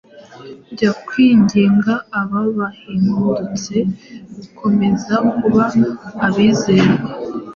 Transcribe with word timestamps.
wo 0.81 0.91
kwingingira 1.07 1.93
aba 2.19 2.41
bahindutse 2.57 3.75
gukomeza 4.35 5.13
kuba 5.37 5.63
abizerwa, 6.27 7.01